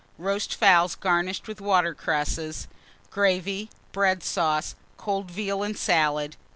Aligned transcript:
Roast 0.17 0.55
fowls 0.55 0.95
garnished 0.95 1.47
with 1.47 1.61
water 1.61 1.93
cresses; 1.93 2.67
gravy, 3.11 3.69
bread 3.91 4.23
sauce; 4.23 4.73
cold 4.97 5.29
veal 5.29 5.61
and 5.61 5.77
salad. 5.77 6.35